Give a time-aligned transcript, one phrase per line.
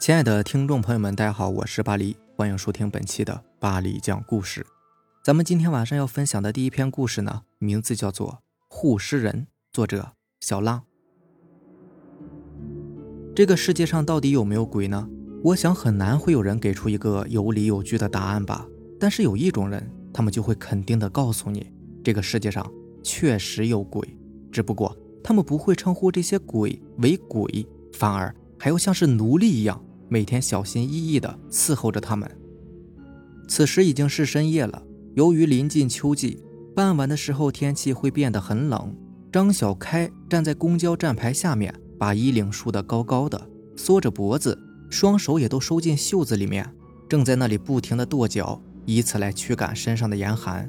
[0.00, 4.64] 亲爱的听众朋友们，大家好，我是巴黎，欢迎收听本期的巴黎讲故事。
[5.22, 8.28] 咱们今天晚上要分享的第一篇故事呢，名字叫做
[8.70, 10.84] 《护尸人》，作者小浪。
[13.36, 15.06] 这个世界上到底有没有鬼呢？
[15.44, 18.66] 我想很难会有人给出一个有理有据的答案吧。
[18.98, 21.70] 但是有一种人，他们就会肯定的告诉你，
[22.02, 22.66] 这个世界上
[23.02, 24.16] 确实有鬼，
[24.50, 29.78] 只不过他们不会称呼这些鬼为鬼，反而还要像是奴隶一样，
[30.10, 32.30] 每天小心翼翼的伺候着他们。
[33.48, 34.82] 此时已经是深夜了，
[35.14, 36.42] 由于临近秋季，
[36.74, 38.94] 傍晚的时候天气会变得很冷。
[39.32, 44.58] 张小开站在公交站牌下面，把衣领竖得高高的，缩着脖子，
[44.90, 46.68] 双手也都收进袖子里面，
[47.08, 48.60] 正在那里不停的跺脚。
[48.86, 50.68] 以此来驱赶身上的严寒。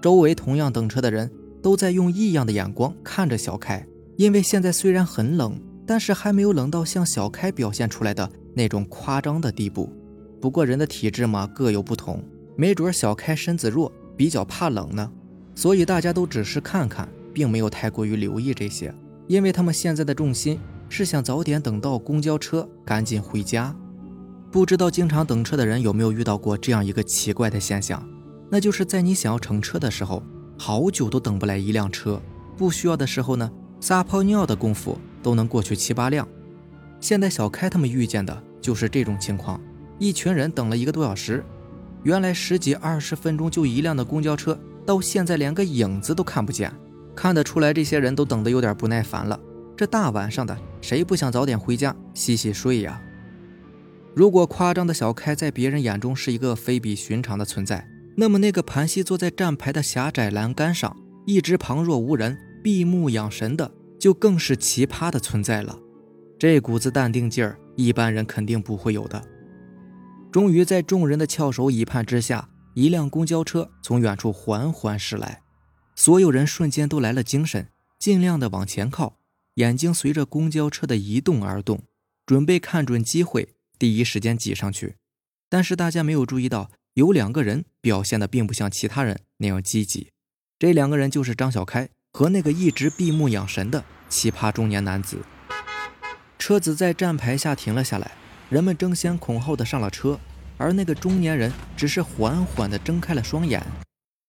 [0.00, 1.28] 周围同样等车的人
[1.60, 3.84] 都在用异样的眼光看着小开，
[4.16, 9.92] 因为现在虽然很冷，但是还没有冷到像小开表现出来的那种夸张的地步。
[10.40, 12.24] 不过人的体质嘛各有不同，
[12.56, 15.12] 没准小开身子弱，比较怕冷呢。
[15.54, 18.94] 所以大家都只是看看，并没有太过于留意这些，
[19.26, 23.76] 因为他们现在的重心是想早点等到公交车，赶紧回家。
[24.50, 28.02] 不知道经常等车的人有没有遇到过这样一个奇怪的现象，
[28.50, 30.22] 那就是在你想要乘车的时候，
[30.56, 32.20] 好久都等不来一辆车；
[32.56, 36.26] 不需要的时候呢，撒泡尿的功夫都能过去七八辆。
[37.06, 39.60] 现在小开他们遇见的就是这种情况，
[39.96, 41.40] 一群人等了一个多小时，
[42.02, 46.68] 原来十几二十分钟就一辆的公交车，到现在连个影子都看不见，
[47.14, 49.38] 看得出来这些人都等得有点不耐烦了。
[49.76, 53.00] 这大晚上的，谁不想早点回家洗洗睡呀？
[54.12, 65.78] 如果夸张的小开在别人眼中是一个非比寻常的存在，那么那个盘膝坐在站牌的狭窄栏杆上，一直旁若无人、闭目养神的，就更是奇葩的存在了。
[66.38, 69.22] 这股子淡定劲儿，一般人肯定不会有的。
[70.30, 75.40] 终于在众人的翘首以盼之下，一辆公交车从远处缓缓驶来，
[75.94, 79.16] 所有人瞬间都来了精神，尽量的往前靠，
[79.54, 81.82] 眼睛随着公交车的移动而动，
[82.26, 83.54] 准备看准机会。
[83.78, 84.96] 第一时间挤上去，
[85.48, 90.08] 但是大家没有注意到，有两个人表现的并不像其他人那样积极。
[90.58, 95.18] 这两个人就是张小开和那个一直闭目养神的奇葩中年男子。
[96.38, 98.12] 车子在站牌下停了下来，
[98.48, 100.20] 人们争先恐后的上了车，
[100.56, 103.62] 而那个中年人只是缓缓的睁开了双眼。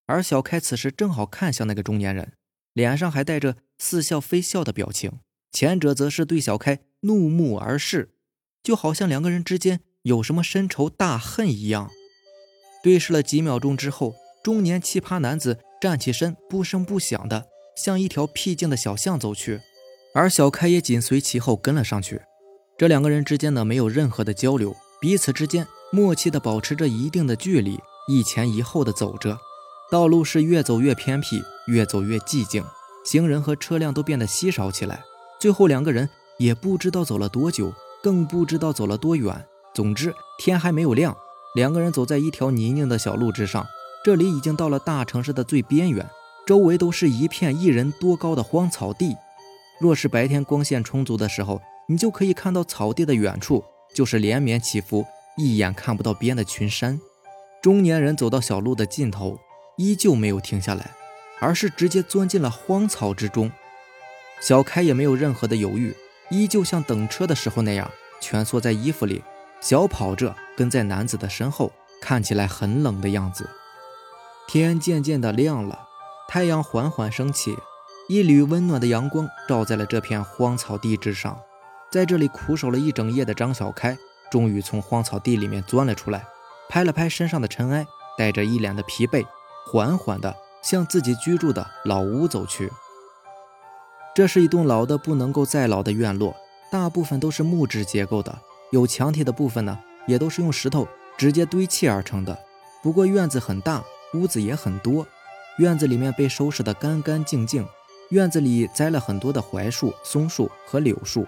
[0.05, 2.33] 而小开此时正好看向那个中年人，
[2.73, 5.19] 脸上还带着似笑非笑的表情，
[5.51, 8.11] 前者则是对小开怒目而视。
[8.63, 11.91] 就好像两个人之间有什么深仇大恨一样。
[12.83, 19.61] 对视了几秒钟之后，中年奇葩男子站起身，不声不响的向一条僻静的小巷走去，
[20.17, 22.19] 而小开也紧随其后跟了上去。
[22.75, 29.37] 这两个人之间呢，没有任何的交流，彼此之间默契的保持着一定的距离，一前一后的走着。
[29.91, 32.63] 道路是越走越偏僻，越走越寂静，
[33.05, 35.03] 行人和车辆都变得稀少起来。
[35.39, 37.71] 最后两个人也不知道走了多久。
[38.03, 39.45] 更不知道走了多远。
[39.73, 41.17] 总之，天还没有亮，
[41.55, 43.65] 两个人走在一条泥泞的小路之上。
[44.05, 46.07] 这里已经到了大城市的最边缘，
[46.45, 49.15] 周围都是一片一人多高的荒草地。
[49.79, 55.05] 若是白天光线充足的时候，你就可以看到草地的远处就是连绵起伏、
[55.37, 56.99] 一眼看不到边的群山。
[57.61, 59.39] 中年人走到小路的尽头，
[59.77, 60.91] 依旧没有停下来，
[61.39, 63.51] 而是直接钻进了荒草之中。
[64.41, 65.95] 小开也没有任何的犹豫。
[66.29, 67.89] 依旧像等车的时候那样，
[68.19, 69.23] 蜷缩在衣服里，
[69.61, 71.71] 小跑着跟在男子的身后，
[72.01, 73.49] 看起来很冷的样子。
[74.47, 75.87] 天渐渐的亮了，
[76.27, 77.57] 太阳缓缓升起，
[78.09, 81.37] 一缕温暖的阳光照在了这片荒草地之上。
[81.91, 83.97] 在这里苦守了一整夜的张小开，
[84.31, 86.25] 终于从荒草地里面钻了出来，
[86.69, 87.85] 拍了拍身上的尘埃，
[88.17, 89.25] 带着一脸的疲惫，
[89.65, 92.71] 缓缓地向自己居住的老屋走去。
[94.15, 96.33] 这是一栋老的不能够再老的院落，
[96.71, 98.39] 大部分都是木质结构的，
[98.71, 99.77] 有墙体的部分呢，
[100.07, 100.87] 也都是用石头
[101.17, 102.37] 直接堆砌而成的。
[102.81, 103.83] 不过院子很大，
[104.13, 105.05] 屋子也很多，
[105.57, 107.67] 院子里面被收拾得干干净净。
[108.09, 111.27] 院子里栽了很多的槐树、松树和柳树，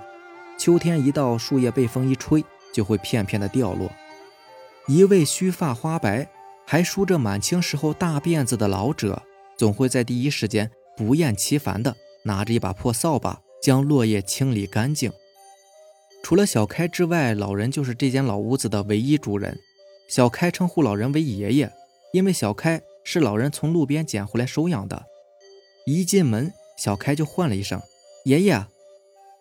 [0.58, 2.44] 秋天一到，树叶被风一吹，
[2.74, 3.92] 就会片片的掉落。
[4.88, 6.30] 一位须发花白，
[6.66, 9.22] 还梳着满清时候大辫子的老者，
[9.58, 11.96] 总会在第一时间不厌其烦的。
[12.24, 15.12] 拿着一把破扫把，将落叶清理干净。
[16.24, 19.58] 除了小开之外，老人就是这间老屋子的唯一主人。
[20.10, 21.72] 小开称呼老人为爷爷，
[22.14, 25.06] 因为小开是老人从路边捡回来收养的。
[25.86, 27.82] 一进门，小开就唤了一声
[28.24, 28.66] “爷爷”，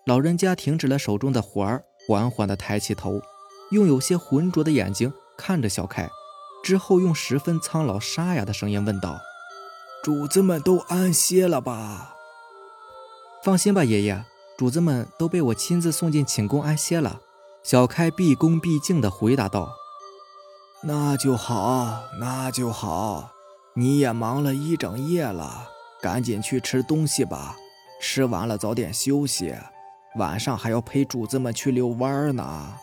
[0.05, 3.23] 老人家停止了手中的活儿，缓缓地抬起头，
[3.71, 6.11] 用有些浑浊的眼睛看着小开，
[6.65, 9.21] 之后用十分苍老沙哑的声音问道
[10.03, 12.17] ：“主子们都安歇了吧
[13.45, 14.25] ？”“放心吧，爷爷，
[14.57, 17.21] 主子们都被我亲自送进寝宫安歇了。”
[17.63, 19.71] 小开毕恭毕敬地回答道。
[20.83, 23.31] “那就好，那就好。
[23.75, 25.69] 你也忙了一整夜了，
[26.03, 27.57] 赶紧去吃东西吧。
[28.01, 29.55] 吃完了早点休息。”
[30.17, 32.75] 晚上还要陪主子们去遛弯呢。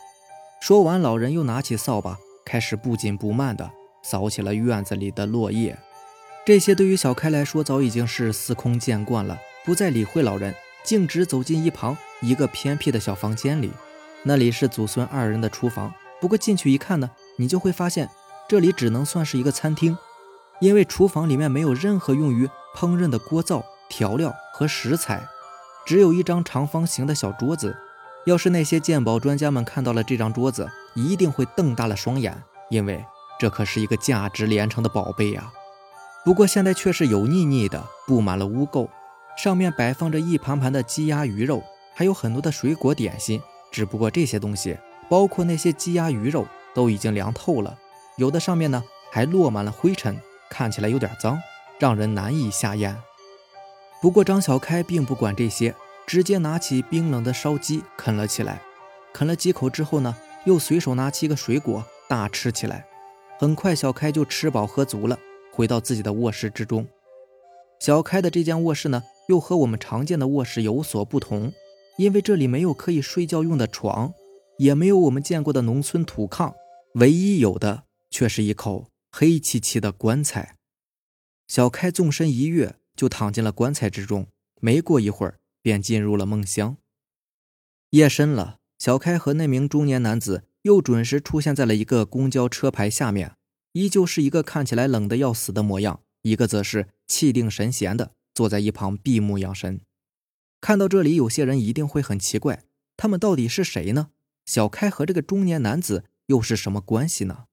[0.60, 2.16] 说完，老人又拿起扫把，
[2.46, 3.70] 开始不紧不慢地
[4.02, 5.76] 扫起了院子里的落叶。
[6.46, 10.54] 这些对于小开来说早已经是司空见惯了，不再理会老人，
[10.84, 13.70] 径直走进一旁一个偏僻的小房间里。
[14.22, 15.92] 那里是祖孙二人的厨房。
[16.20, 18.08] 不过进去一看呢，你就会发现
[18.48, 19.98] 这里只能算是一个餐厅，
[20.60, 25.26] 因为厨房里面没有任何用于烹饪的锅灶、调料和食材。
[25.86, 27.74] 只有一张长方形的小桌子，
[28.26, 33.02] 要是那些鉴宝专家们看到了这张桌子，一定会瞪大了双眼，因为
[33.40, 35.50] 这可是一个价值连城的宝贝呀。
[36.24, 38.88] 不过现在却是油腻腻的，布满了污垢，
[39.38, 41.62] 上面摆放着一盘盘的鸡鸭鱼肉，
[41.94, 43.40] 还有很多的水果点心。
[43.70, 44.76] 只不过这些东西，
[45.08, 47.78] 包括那些鸡鸭鱼肉，都已经凉透了，
[48.16, 48.82] 有的上面呢
[49.12, 50.20] 还落满了灰尘，
[50.50, 51.40] 看起来有点脏，
[51.78, 52.96] 让人难以下咽。
[54.00, 55.74] 不过张小开并不管这些，
[56.06, 58.60] 直接拿起冰冷的烧鸡啃了起来。
[59.12, 60.14] 啃了几口之后呢，
[60.44, 62.86] 又随手拿起一个水果大吃起来。
[63.38, 65.18] 很快，小开就吃饱喝足了，
[65.52, 66.86] 回到自己的卧室之中。
[67.80, 71.52] 小开的这间卧室呢，又和我们常见的卧室有所不同，
[71.98, 74.12] 因为这里没有可以睡觉用的床，
[74.58, 76.54] 也没有我们见过的农村土炕，
[76.94, 80.55] 唯一有的却是一口黑漆漆的棺材。
[81.46, 82.76] 小开纵身一跃。
[82.96, 84.28] 就躺进了棺材之中，
[84.58, 86.78] 没过一会儿便进入了梦乡。
[87.90, 93.36] 夜深了，小开和那名中年男子又准时出现在了一个公交车牌下面，
[93.72, 99.82] 依旧是一个看起来冷的要死的模样，一个则是气定神闲的坐在一旁闭目养神。
[100.62, 102.64] 看到这里，有些人一定会很奇怪，
[102.96, 104.08] 他们到底是谁呢？
[104.46, 107.44] 小开和这个中年男子又是什么关系呢？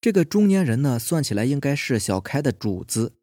[0.00, 3.14] 这个中年人呢，算起来应该是小开的主子。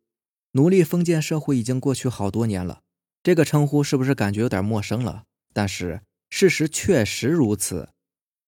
[0.57, 2.81] 奴隶封建社会已经过去好多年了，
[3.21, 5.25] 这个称呼是不是感觉有点陌生了？
[5.53, 6.01] 但是
[6.31, 7.89] 事实确实如此。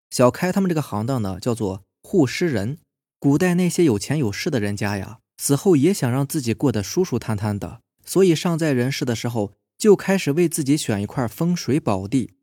[0.09, 2.79] 小开他们这个行当呢，叫做护尸人。
[3.19, 12.33] 古代那些有钱有势的人家呀，死后也想让自己过得舒舒坦坦的，所以尚在人世的时候就开始为自己选一块风水宝地。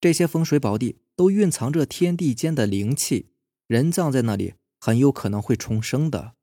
[0.00, 3.30] 这些风水宝地都蕴藏着天地间的灵气，
[3.66, 6.34] 人葬在那里很有可能会重生的。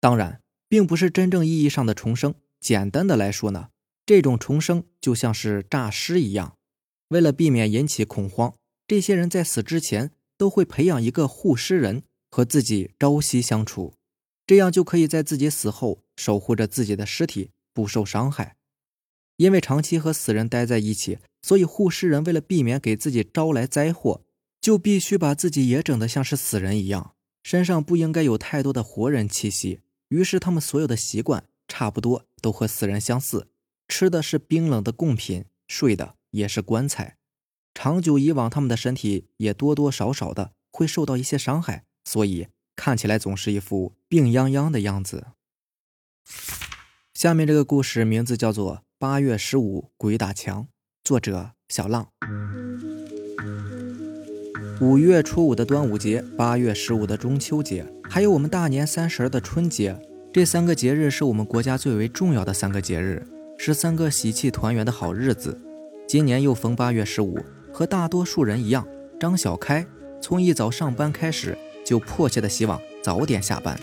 [0.00, 0.40] 当然。
[0.68, 2.34] 并不是真正意义上的重生。
[2.60, 3.68] 简单的来说呢，
[4.06, 6.56] 这种重生就像是诈尸一样。
[7.08, 8.54] 为了避免引起恐慌，
[8.86, 13.94] 这些人在死之前都会培养一个护尸人和自己朝夕相处，
[14.46, 18.56] 这样就可以在自己死后守护着自己的尸体不受伤害。
[19.36, 24.22] 因为长期和死人待在一起，所以护尸人为了避免给自己招来灾祸，
[24.60, 29.80] 就必须把自己也整得像是死人一样，身上不应该有太多的活人气息。
[30.14, 33.48] 于是，他们所有的习惯差不多都和死人相似，
[33.88, 37.16] 吃的是冰冷的贡品，睡的也是棺材。
[37.74, 42.46] 长久以往，他们的身体也多多少少的会受到一些伤害，所以
[42.76, 45.26] 看起来总是一副病殃殃的样子。
[47.12, 50.62] 下面这个故事名字叫做《八月十五鬼打墙》，
[51.02, 52.08] 作者小浪。
[54.80, 57.84] 五月初五的端午节，八月十五的中秋节，
[58.14, 59.98] 还有我们大年三十的春节，
[60.32, 63.20] 这三个节日是我们国家最为重要的三个节日，
[63.58, 65.60] 是三个喜气团圆的好日子。
[66.06, 68.86] 今年又逢八月十五，和大多数人一样，
[69.18, 69.84] 张小开
[70.20, 73.76] 从一早上班开始，就迫切的希望早点下班，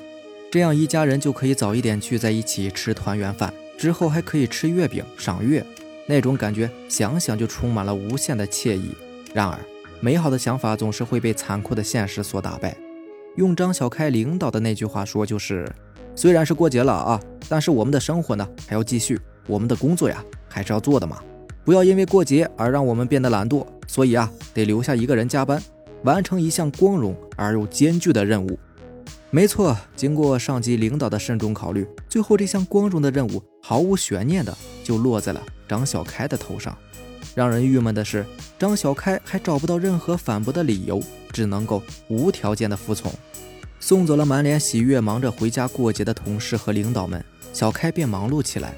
[0.50, 5.62] 这样一家人就可以早一点聚在一起吃团圆饭，之后还可以吃月饼、赏月，
[6.06, 8.92] 那种感觉想想就充满了无限的惬意。
[9.34, 9.60] 然而。
[10.04, 12.76] 美好的想法总是会被残酷的现实所打败。
[13.36, 15.70] 用张小开领导的那句话说，就是
[16.16, 21.18] 虽然是过节了啊，但是我们的生活呢还要继续，我们的工作呀还是要做的嘛。
[21.64, 23.66] 不要因为过节而让我们变得懒惰。
[23.88, 25.62] 所以啊，得留下一个人加班，
[26.04, 28.58] 完成一项光荣而又艰巨的任务。
[29.30, 36.78] 没错，经过上级领导的慎重考虑，最后这项光荣的任务毫无悬念的就落在了张小开的头上。
[37.34, 38.26] 让人郁闷的是，
[38.60, 43.12] 张小开还找不到任何反驳的理由，只能够无条件的服从。
[43.80, 48.74] 送走了满脸喜悦、忙着回家过节的同事和领导们，小开便忙碌起来。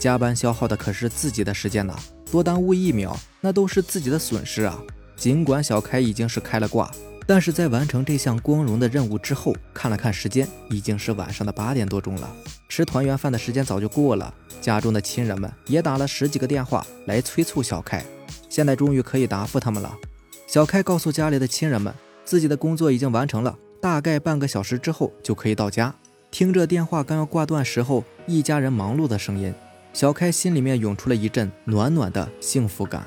[0.00, 1.94] 加班消耗的可是自己的时间呐，
[2.30, 4.80] 多耽误一秒，那都是自己的损失啊！
[5.16, 6.90] 尽管小开已经是开了挂，
[7.26, 12.32] 但是在完成这项光荣的任务之后，看了看时间，已经是晚上的八点多钟了。
[12.68, 18.04] 吃团圆饭的时间早就过了，家中的亲人们也打了十几个电话来催促小开，
[18.48, 19.96] 现在终于可以答复他们了。
[20.46, 21.92] 小开告诉家里的亲人们，
[22.24, 25.94] 自己的工作已经完成了，大概半个小时之后就可以到家。
[26.30, 29.54] 听着电话刚要挂断时候，一家人忙碌的声音，
[29.92, 33.06] 小开心里面涌出了一阵暖暖的幸福感。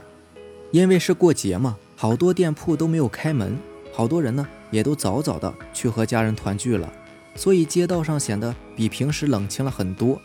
[0.71, 3.57] 因为是过节嘛，好多店铺都没有开门，
[3.93, 6.91] 好多人呢也都早早的去和家人团聚了，
[7.35, 10.19] 所以街道上显得比平时冷清了很多。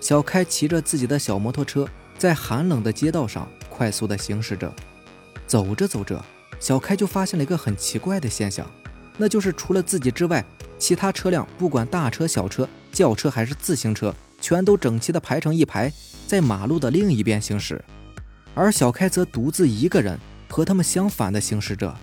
[0.00, 4.72] 小开骑着自己的小摩托车，在寒冷的街道上快速的行驶着。
[5.46, 6.24] 走着走着，
[6.60, 8.68] 小开就发现了一个很奇怪的现象，
[9.16, 10.44] 那就是除了自己之外，
[10.78, 15.92] 其他车辆不管大车、小车、轿车还是自行车，全都整齐的排成一排，
[16.26, 17.82] 在马路的另一边行驶。
[18.54, 21.94] 而小开则独自一个人和他们相反的行驶着。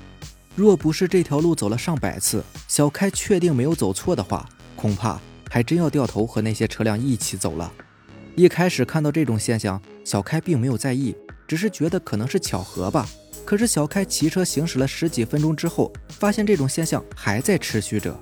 [0.55, 7.71] 若不是这条路走了上百次，小开确定没有走错的话，恐怕还真要掉头和那些车辆一起走了。
[8.35, 11.15] 一开始看到这种现象，小开并没有在意，
[11.47, 13.07] 只是觉得可能是巧合吧。
[13.45, 18.13] 可是小开骑车行驶了十几分钟之后，发现这种现象还在持续着。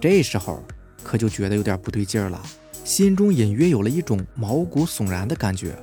[0.00, 0.64] 这时候
[1.02, 2.40] 可就觉得有点不对劲儿了，
[2.84, 5.76] 心中隐约有了一种毛骨悚然的感觉。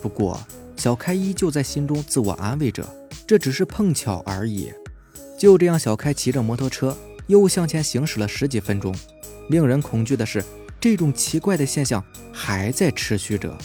[0.00, 0.40] 不过，
[0.76, 2.82] 小开依旧在心中自我安慰着，
[3.26, 4.72] 这只是碰巧而已。
[5.36, 8.94] 就这样，小开骑着摩托车又向前行驶了十几分钟。
[9.50, 10.44] 令人恐惧的是，
[10.80, 13.56] 这种奇怪的现象还在持续着。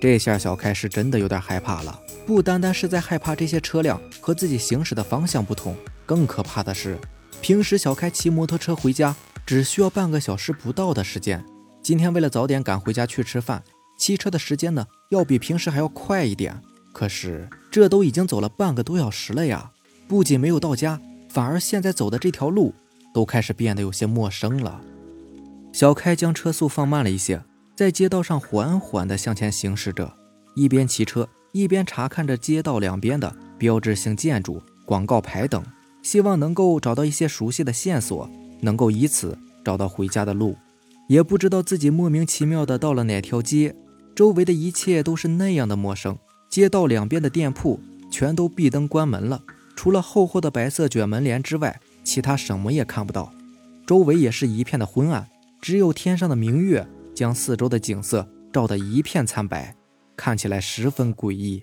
[0.00, 6.98] 这下小开是真的有点害怕了，不单单是在害怕这些车辆和自己行驶的方向不同，更可怕的是，
[7.40, 9.14] 平时小开骑摩托车回家
[9.46, 11.42] 只需要半个小时不到的时间，
[11.82, 13.62] 今天为了早点赶回家去吃饭。
[13.98, 16.60] 骑车的时间呢，要比平时还要快一点。
[16.92, 19.70] 可是这都已经走了半个多小时了呀！
[20.06, 22.74] 不仅没有到家，反而现在走的这条路
[23.14, 24.80] 都开始变得有些陌生了。
[25.74, 27.42] 小开将车速放慢了一些，
[27.74, 30.16] 在街道上缓缓地向前行驶着，
[30.54, 35.60] 一边骑车一边查看着街道两边的标志性建筑、广告牌等，
[36.00, 40.56] 希望能够找到一些熟悉的线索，能够以此找到回家的路。
[41.08, 43.74] 也不知道自己莫名其妙的到了哪条街。
[44.14, 46.16] 周围的一切都是那样的陌生，
[46.48, 47.80] 街道两边的店铺
[48.12, 49.42] 全都闭灯关门了，
[49.74, 53.32] 除了厚厚的白色卷门帘之外，其他什么也看不到。
[53.84, 55.28] 周围也是一片的昏暗，
[55.64, 59.74] 只有天上的明月将四周的景色照得一片惨白，
[60.14, 61.62] 看起来十分诡异。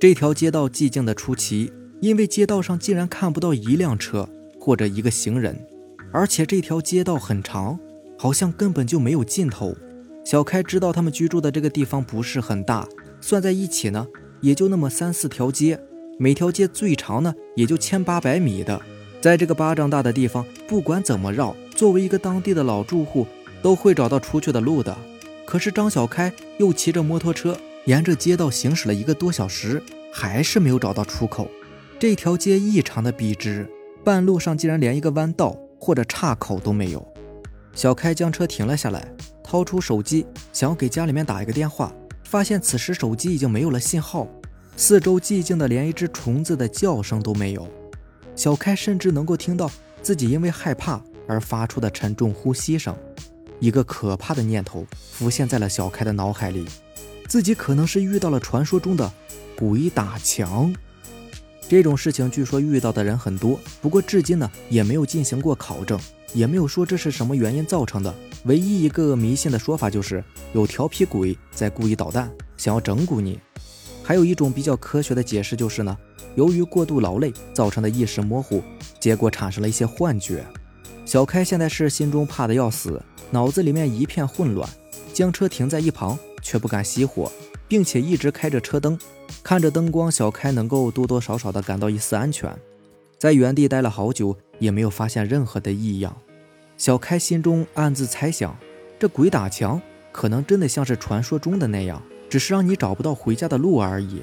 [0.00, 5.64] 这条街道寂静的出奇，因为街道上竟然看不到一辆车或者一个行人，
[6.12, 7.78] 而且这条街道很长，
[8.18, 9.72] 好像根本就没有尽头。
[10.24, 12.84] 小开知道他们居住的这个地方不是很大，
[13.20, 14.08] 算在一起呢，
[14.40, 15.78] 也就那么三四条街，
[16.18, 18.82] 每条街最长呢也就千八百米的，
[19.20, 23.26] 在这个巴掌大的地方，不管怎么绕，作为一个当地的老住户，
[23.62, 24.96] 都会找到出去的路的。
[25.44, 29.80] 可是张小开又骑着摩托车沿着街道行驶了一个多小时，
[30.10, 31.48] 还是没有找到出口。
[31.98, 33.70] 这条街异常的笔直，
[34.02, 37.06] 半路上竟然连一个弯道或者岔口都没有。
[37.74, 39.06] 小开将车停了下来。
[39.48, 44.26] 掏出手机，想要给家里面打一个电话，发现此时手机已经没有了信号，
[44.76, 47.64] 四周寂静的连一只虫子的叫声都没有。
[48.34, 49.70] 小开甚至能够听到
[50.02, 52.96] 自己因为害怕而发出的沉重呼吸声。
[53.58, 56.66] 一个可怕的念头浮现在了小开的脑海里，
[57.26, 59.12] 自己可能是遇到了传说中的
[59.56, 60.74] 鬼打墙。
[61.68, 65.98] 这种事情据说遇到的人很多，不过至今呢也没有进行过考证。
[66.34, 68.14] 也没有说这是什么原因造成的，
[68.44, 73.40] 唯一一个迷信的说法就是有调皮鬼在故意捣蛋，想要整蛊你。
[74.02, 75.96] 还有一种比较科学的解释就是呢，
[76.34, 78.62] 由于过度劳累造成的意识模糊，
[79.00, 80.44] 结果产生了一些幻觉。
[81.06, 84.68] 小开现在是心中怕的要死，脑子里面一片混乱，
[85.14, 87.30] 将车停在一旁，却不敢熄火，
[87.68, 88.98] 并且一直开着车灯，
[89.40, 92.52] 看着灯光，小开能够多多少少的感到一丝安全。
[93.18, 96.14] 在原地待了好久，也没有发现任何的异样。
[96.76, 98.58] 小开心中暗自猜想，
[98.98, 104.22] 这鬼打墙可能真的像是传说中的那样，只是让你找不到回家的路而已。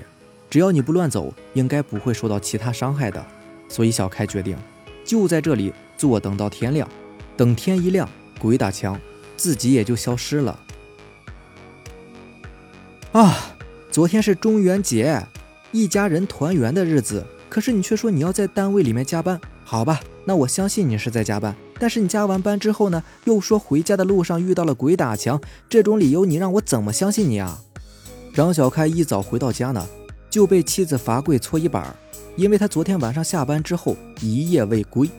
[0.50, 3.26] 只要你不乱走，应该不会受到其他伤害的。
[3.70, 4.56] 所以小开决定
[5.04, 6.86] 就在这里坐等到天亮。
[7.38, 9.00] 等天一亮，鬼打墙
[9.38, 10.60] 自己也就消失了。
[13.14, 13.56] 啊，
[13.90, 15.26] 昨天是中元节，
[15.72, 17.26] 一家人团圆的日子。
[17.48, 21.56] 可是你却说你要在单位里面加班，好吧，那我相信你是在加班。
[21.80, 27.62] 但是你加完班之后呢，又说回家的路上遇到了鬼打墙，这种理由你让我怎么相信你啊？
[28.34, 29.88] 张小开一早回到家呢，
[30.30, 31.96] 就被妻子罚跪搓衣板，
[32.36, 35.10] 因为他昨天晚上下班之后一夜未归，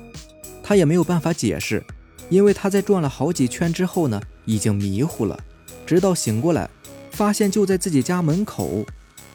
[0.67, 1.85] 他也没有办法解释，
[2.31, 5.39] 因为他在转了好几圈之后呢，已经迷糊了，
[5.85, 6.71] 直到醒过来，
[7.11, 8.87] 发现就在自己家门口，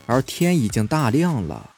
[0.08, 1.70] 而天已经大亮了。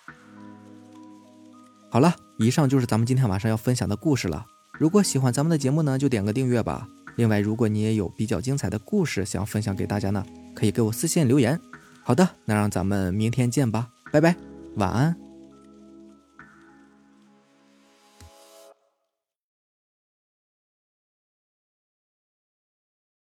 [1.90, 4.46] 好了，以上就是咱们今天晚上要分享的故事了。
[4.80, 6.88] 如果喜欢咱们的节目呢，就点个订阅吧。
[7.18, 11.60] 另外，如果你也有比较精彩的故事想分享给大家呢，可以给我私信留言。
[12.04, 14.34] 好的，那让咱们明天见吧，拜拜，
[14.78, 15.31] 晚安。